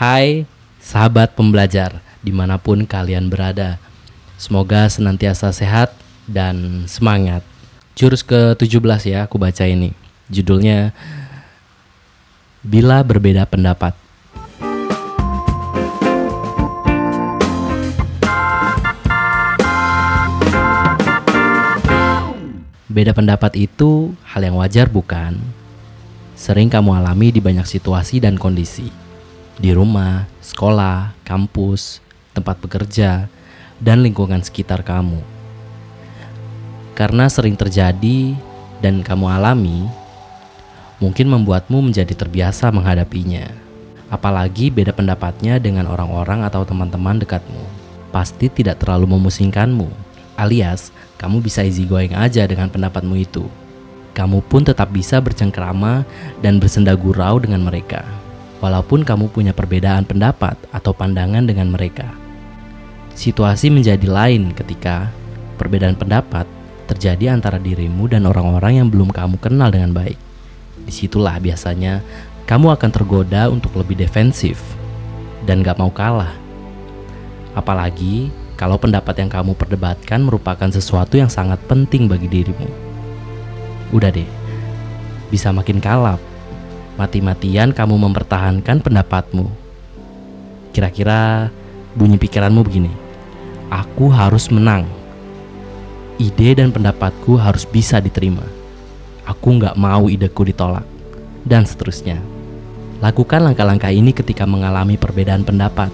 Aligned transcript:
Hai 0.00 0.48
sahabat 0.80 1.36
pembelajar 1.36 2.00
di 2.24 2.32
mana 2.32 2.56
pun 2.56 2.88
kalian 2.88 3.28
berada 3.28 3.76
Semoga 4.40 4.88
senantiasa 4.88 5.52
sehat 5.52 5.92
dan 6.24 6.88
semangat 6.88 7.44
Jurus 7.92 8.24
ke-17 8.24 8.80
ya 9.12 9.28
aku 9.28 9.36
baca 9.36 9.60
ini 9.68 9.92
Judulnya 10.32 10.96
Bila 12.64 13.04
Berbeda 13.04 13.44
Pendapat 13.44 13.92
Beda 22.88 23.12
pendapat 23.12 23.52
itu 23.60 24.16
hal 24.24 24.48
yang 24.48 24.56
wajar 24.56 24.88
bukan? 24.88 25.36
Sering 26.40 26.72
kamu 26.72 27.04
alami 27.04 27.28
di 27.28 27.44
banyak 27.44 27.68
situasi 27.68 28.16
dan 28.16 28.40
kondisi. 28.40 28.99
Di 29.60 29.76
rumah, 29.76 30.24
sekolah, 30.40 31.12
kampus, 31.20 32.00
tempat 32.32 32.56
bekerja, 32.64 33.28
dan 33.76 34.00
lingkungan 34.00 34.40
sekitar 34.40 34.80
kamu. 34.80 35.20
Karena 36.96 37.28
sering 37.28 37.60
terjadi 37.60 38.40
dan 38.80 39.04
kamu 39.04 39.28
alami, 39.28 39.84
mungkin 40.96 41.28
membuatmu 41.28 41.92
menjadi 41.92 42.16
terbiasa 42.16 42.72
menghadapinya. 42.72 43.52
Apalagi 44.08 44.72
beda 44.72 44.96
pendapatnya 44.96 45.60
dengan 45.60 45.92
orang-orang 45.92 46.40
atau 46.40 46.64
teman-teman 46.64 47.20
dekatmu. 47.20 47.60
Pasti 48.08 48.48
tidak 48.48 48.80
terlalu 48.80 49.12
memusingkanmu, 49.12 49.92
alias 50.40 50.88
kamu 51.20 51.44
bisa 51.44 51.60
easy 51.60 51.84
going 51.84 52.16
aja 52.16 52.48
dengan 52.48 52.72
pendapatmu 52.72 53.12
itu. 53.12 53.44
Kamu 54.16 54.40
pun 54.40 54.64
tetap 54.64 54.88
bisa 54.88 55.20
bercengkrama 55.20 56.08
dan 56.40 56.56
bersenda 56.56 56.96
gurau 56.96 57.36
dengan 57.38 57.60
mereka, 57.60 58.02
walaupun 58.60 59.02
kamu 59.02 59.32
punya 59.32 59.52
perbedaan 59.56 60.04
pendapat 60.04 60.56
atau 60.70 60.92
pandangan 60.92 61.44
dengan 61.48 61.72
mereka. 61.72 62.08
Situasi 63.16 63.72
menjadi 63.72 64.06
lain 64.06 64.52
ketika 64.54 65.10
perbedaan 65.60 65.96
pendapat 65.96 66.46
terjadi 66.88 67.36
antara 67.36 67.60
dirimu 67.60 68.08
dan 68.08 68.24
orang-orang 68.24 68.80
yang 68.84 68.88
belum 68.88 69.12
kamu 69.12 69.36
kenal 69.40 69.68
dengan 69.68 69.92
baik. 69.92 70.16
Di 70.86 70.92
situlah 70.92 71.36
biasanya 71.36 72.00
kamu 72.48 72.72
akan 72.76 72.90
tergoda 72.90 73.52
untuk 73.52 73.76
lebih 73.76 74.00
defensif 74.00 74.60
dan 75.44 75.60
gak 75.60 75.76
mau 75.76 75.92
kalah. 75.92 76.32
Apalagi 77.52 78.30
kalau 78.60 78.76
pendapat 78.76 79.16
yang 79.20 79.32
kamu 79.32 79.56
perdebatkan 79.56 80.20
merupakan 80.20 80.68
sesuatu 80.68 81.16
yang 81.16 81.32
sangat 81.32 81.56
penting 81.64 82.06
bagi 82.06 82.28
dirimu. 82.28 82.68
Udah 83.90 84.12
deh, 84.12 84.28
bisa 85.32 85.50
makin 85.50 85.80
kalap. 85.82 86.29
Mati-matian 87.00 87.72
kamu 87.72 87.96
mempertahankan 87.96 88.84
pendapatmu. 88.84 89.48
Kira-kira 90.76 91.48
bunyi 91.96 92.20
pikiranmu 92.20 92.60
begini. 92.60 92.92
Aku 93.72 94.12
harus 94.12 94.52
menang. 94.52 94.84
Ide 96.20 96.60
dan 96.60 96.68
pendapatku 96.68 97.40
harus 97.40 97.64
bisa 97.64 98.04
diterima. 98.04 98.44
Aku 99.24 99.56
nggak 99.56 99.80
mau 99.80 100.12
ideku 100.12 100.44
ditolak. 100.44 100.84
Dan 101.40 101.64
seterusnya. 101.64 102.20
Lakukan 103.00 103.48
langkah-langkah 103.48 103.88
ini 103.88 104.12
ketika 104.12 104.44
mengalami 104.44 105.00
perbedaan 105.00 105.40
pendapat. 105.40 105.88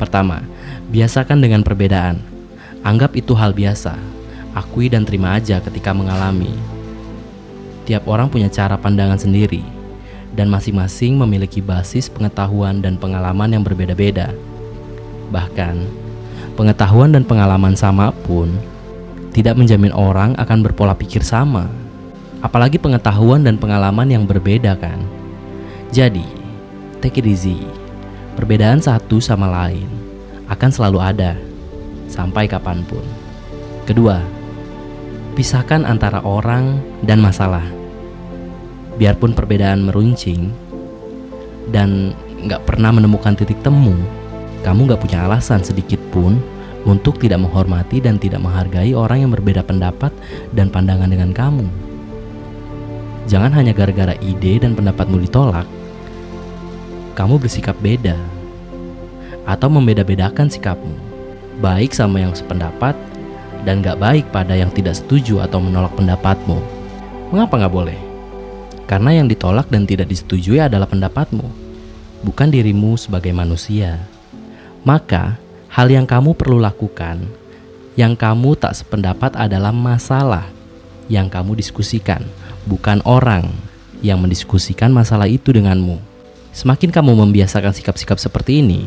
Pertama, 0.00 0.40
Biasakan 0.86 1.42
dengan 1.42 1.66
perbedaan. 1.66 2.22
Anggap 2.86 3.18
itu 3.18 3.34
hal 3.34 3.50
biasa. 3.50 3.98
Akui 4.54 4.86
dan 4.86 5.02
terima 5.02 5.34
aja 5.34 5.58
ketika 5.58 5.90
mengalami. 5.90 6.54
Tiap 7.90 8.06
orang 8.06 8.30
punya 8.30 8.46
cara 8.46 8.78
pandangan 8.78 9.18
sendiri, 9.18 9.66
dan 10.34 10.50
masing-masing 10.50 11.14
memiliki 11.14 11.62
basis 11.62 12.10
pengetahuan 12.10 12.82
dan 12.82 12.98
pengalaman 12.98 13.52
yang 13.52 13.62
berbeda-beda. 13.62 14.34
Bahkan, 15.30 15.76
pengetahuan 16.58 17.12
dan 17.12 17.22
pengalaman 17.22 17.76
sama 17.76 18.10
pun 18.24 18.50
tidak 19.36 19.54
menjamin 19.60 19.92
orang 19.92 20.32
akan 20.40 20.64
berpola 20.64 20.96
pikir 20.96 21.20
sama. 21.20 21.68
Apalagi 22.40 22.80
pengetahuan 22.80 23.44
dan 23.44 23.60
pengalaman 23.60 24.08
yang 24.08 24.24
berbeda 24.24 24.76
kan. 24.80 25.00
Jadi, 25.92 26.24
take 27.04 27.20
it 27.20 27.28
easy. 27.28 27.60
Perbedaan 28.36 28.80
satu 28.80 29.20
sama 29.20 29.48
lain 29.48 29.88
akan 30.48 30.70
selalu 30.72 30.98
ada 31.00 31.32
sampai 32.08 32.48
kapan 32.48 32.84
pun. 32.84 33.02
Kedua, 33.88 34.20
pisahkan 35.36 35.84
antara 35.84 36.24
orang 36.24 36.80
dan 37.04 37.20
masalah. 37.20 37.64
Biarpun 38.96 39.36
perbedaan 39.36 39.84
meruncing 39.84 40.48
dan 41.68 42.16
nggak 42.48 42.64
pernah 42.64 42.94
menemukan 42.94 43.36
titik 43.36 43.60
temu, 43.60 43.92
kamu 44.64 44.88
nggak 44.88 45.02
punya 45.04 45.28
alasan 45.28 45.60
sedikit 45.60 46.00
pun 46.14 46.40
untuk 46.86 47.18
tidak 47.18 47.42
menghormati 47.42 47.98
dan 47.98 48.16
tidak 48.16 48.40
menghargai 48.40 48.94
orang 48.94 49.26
yang 49.26 49.32
berbeda 49.34 49.60
pendapat 49.66 50.14
dan 50.54 50.70
pandangan 50.70 51.10
dengan 51.10 51.34
kamu. 51.34 51.66
Jangan 53.26 53.50
hanya 53.58 53.74
gara-gara 53.74 54.14
ide 54.22 54.62
dan 54.62 54.78
pendapatmu 54.78 55.18
ditolak, 55.26 55.66
kamu 57.18 57.42
bersikap 57.42 57.74
beda 57.82 58.14
atau 59.50 59.66
membeda-bedakan 59.66 60.46
sikapmu, 60.46 60.94
baik 61.58 61.90
sama 61.90 62.22
yang 62.22 62.32
sependapat 62.38 62.94
dan 63.66 63.82
gak 63.82 63.98
baik 63.98 64.24
pada 64.30 64.54
yang 64.54 64.70
tidak 64.70 64.94
setuju 64.94 65.42
atau 65.42 65.58
menolak 65.58 65.90
pendapatmu. 65.98 66.62
Mengapa 67.34 67.66
gak 67.66 67.74
boleh? 67.74 68.05
Karena 68.86 69.10
yang 69.10 69.26
ditolak 69.26 69.66
dan 69.66 69.82
tidak 69.82 70.06
disetujui 70.06 70.62
adalah 70.62 70.86
pendapatmu, 70.86 71.46
bukan 72.22 72.48
dirimu 72.50 72.94
sebagai 72.94 73.34
manusia. 73.34 73.98
Maka, 74.86 75.42
hal 75.66 75.90
yang 75.90 76.06
kamu 76.06 76.38
perlu 76.38 76.62
lakukan, 76.62 77.26
yang 77.98 78.14
kamu 78.14 78.54
tak 78.54 78.78
sependapat 78.78 79.34
adalah 79.34 79.74
masalah 79.74 80.46
yang 81.10 81.26
kamu 81.26 81.58
diskusikan, 81.58 82.22
bukan 82.66 83.02
orang 83.02 83.50
yang 84.06 84.22
mendiskusikan 84.22 84.94
masalah 84.94 85.26
itu 85.26 85.50
denganmu. 85.50 85.98
Semakin 86.54 86.94
kamu 86.94 87.12
membiasakan 87.26 87.74
sikap-sikap 87.74 88.16
seperti 88.22 88.62
ini, 88.62 88.86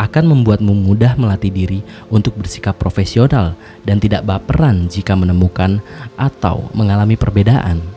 akan 0.00 0.34
membuatmu 0.34 0.72
mudah 0.74 1.14
melatih 1.14 1.52
diri 1.52 1.80
untuk 2.10 2.34
bersikap 2.34 2.74
profesional 2.74 3.54
dan 3.86 4.02
tidak 4.02 4.26
baperan 4.26 4.90
jika 4.90 5.14
menemukan 5.14 5.78
atau 6.18 6.66
mengalami 6.74 7.14
perbedaan. 7.14 7.91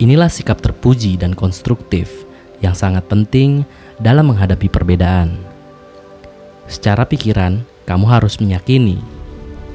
Inilah 0.00 0.32
sikap 0.32 0.64
terpuji 0.64 1.20
dan 1.20 1.36
konstruktif 1.36 2.24
yang 2.64 2.72
sangat 2.72 3.04
penting 3.06 3.68
dalam 4.00 4.32
menghadapi 4.32 4.72
perbedaan. 4.72 5.36
Secara 6.64 7.04
pikiran, 7.04 7.60
kamu 7.84 8.08
harus 8.08 8.40
meyakini 8.40 8.96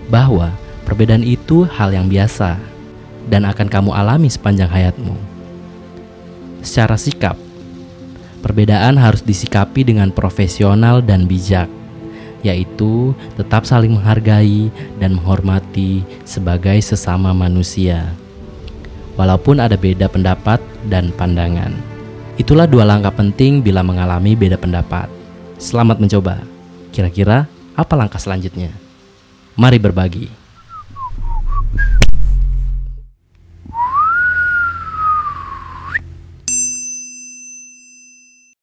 bahwa 0.10 0.50
perbedaan 0.90 1.22
itu 1.22 1.70
hal 1.70 1.94
yang 1.94 2.10
biasa 2.10 2.58
dan 3.30 3.46
akan 3.46 3.70
kamu 3.70 3.94
alami 3.94 4.30
sepanjang 4.34 4.70
hayatmu. 4.70 5.14
Secara 6.66 6.98
sikap, 6.98 7.38
Perbedaan 8.46 8.94
harus 9.02 9.26
disikapi 9.26 9.82
dengan 9.82 10.14
profesional 10.14 11.02
dan 11.02 11.26
bijak, 11.26 11.66
yaitu 12.46 13.18
tetap 13.34 13.66
saling 13.66 13.98
menghargai 13.98 14.70
dan 15.02 15.18
menghormati 15.18 16.06
sebagai 16.30 16.78
sesama 16.86 17.34
manusia. 17.34 18.06
Walaupun 19.16 19.64
ada 19.64 19.80
beda 19.80 20.12
pendapat 20.12 20.60
dan 20.92 21.12
pandangan. 21.16 21.72
Itulah 22.36 22.68
dua 22.68 22.84
langkah 22.84 23.16
penting 23.16 23.64
bila 23.64 23.80
mengalami 23.80 24.36
beda 24.36 24.60
pendapat. 24.60 25.08
Selamat 25.56 26.04
mencoba. 26.04 26.44
Kira-kira 26.92 27.48
apa 27.80 27.94
langkah 27.96 28.20
selanjutnya? 28.20 28.76
Mari 29.56 29.80
berbagi. 29.80 30.45